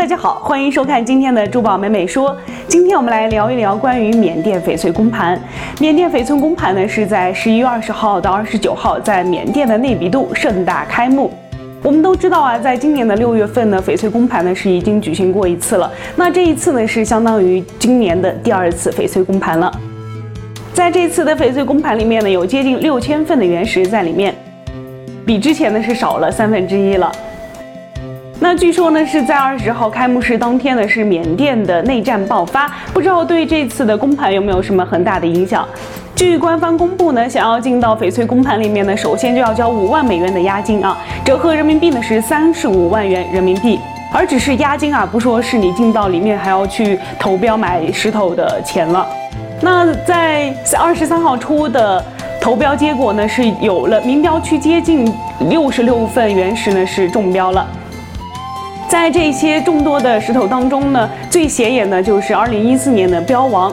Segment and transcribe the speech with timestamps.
[0.00, 2.34] 大家好，欢迎收看今天的珠宝美美说。
[2.66, 5.38] 今天我们来聊一聊关于缅甸翡翠公盘。
[5.78, 11.30] 缅甸翡翠公盘呢是在十一月二十号到二十九号在缅甸的内比度盛大开幕。
[11.82, 15.92] 我们都知道啊，在今年的六月份呢，翡翠公盘呢是已经举行过一次了。
[16.16, 19.70] 那这一次呢是相当于今年的第二次翡翠公盘了。
[20.72, 24.34] 在这次的翡翠公盘里面呢，有接近六千份的原石在里面，
[25.26, 27.12] 比之前呢是少了三分之一了。
[28.42, 35.68] 那据说呢，是在二十号开幕式当天呢，是缅甸的内战爆发，不知道对这次的公盘有没有什么很大的影响？
[36.16, 43.78] 据官方公布呢，想要进到翡翠公盘里面呢，首先就要交五万美元的押金啊，折合人民币呢是三十五万元人民币，
[44.10, 49.06] 而只是押金啊，不说是你进到里面还要去投标买石头的钱了。
[49.60, 52.02] 那在二十三号出的
[52.40, 55.12] 投标结果呢，是有了明标区接近
[55.50, 57.66] 六十六份原石呢是中标了。
[58.90, 63.72] 在这些众多的石头当中呢，最显眼的就是二零一四年的标王，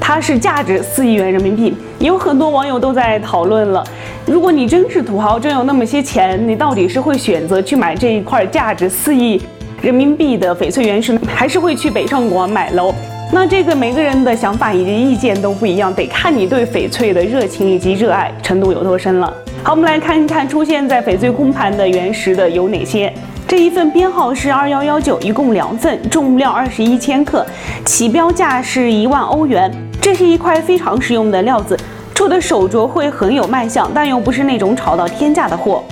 [0.00, 1.74] 它是价值四亿元人民币。
[1.98, 3.84] 有很多网友都在讨论了，
[4.24, 9.42] 如果你真是土豪，真有那么些钱，你到底是会选择去买这一块价值四亿
[9.82, 12.94] 人民币的翡翠原石，还是会去北上广买楼？
[13.32, 19.34] 那这个每个人的想法以及意见都不一样，得看你对翡翠的热情以及热爱程度有多深了。
[19.64, 23.12] 好，我们来看一看出现在翡翠空盘的原石的有哪些。
[23.56, 27.46] 这一份编号是二幺幺九，一共两份，重量二十一千克，
[27.84, 29.72] 起标价是一万欧元。
[30.02, 31.78] 这是一块非常实用的料子，
[32.16, 35.84] 出的手镯会很有卖相，但又不是那种炒到天价的货。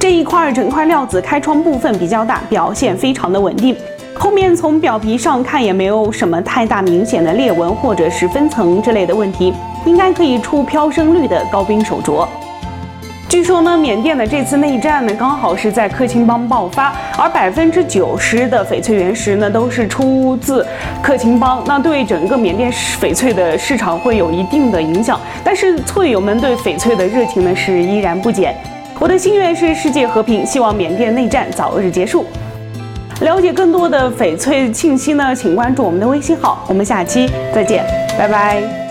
[0.00, 3.76] 这一块整块料子开窗部分比较大，表现非常的稳定。
[4.14, 9.52] 后面从表皮上看也没有什么太大明显的裂纹或者是分层之类的问题，
[9.84, 12.26] 应该可以出飘升绿的高冰手镯。
[13.32, 20.66] 据说呢，缅甸的这次内战呢，刚好是在克钦邦爆发，而百分之九十的翡翠原石呢，都是出自
[21.02, 25.18] 克钦邦，那对整个缅甸翡翠的市场会有一定的影响。
[25.42, 28.54] 但是翠友们对翡翠的热情呢，是依然不减。
[28.98, 32.26] 我的心愿是世界和平，希望缅甸内战早日结束。
[33.22, 36.62] 了解更多的翡翠信息呢，请关注我们的微信号。
[36.68, 37.82] 我们下期再见，
[38.18, 38.81] 拜拜。